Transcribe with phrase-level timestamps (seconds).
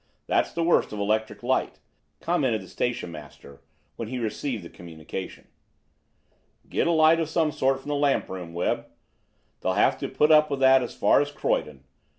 [0.25, 1.79] That's the worst of electric light,"
[2.21, 3.61] commented the station master
[3.97, 5.45] when he received the communication.
[6.67, 8.87] "Get a light of some sort from the lamp room, Webb.
[9.59, 11.83] They'll have to put up with that as far as Croydon.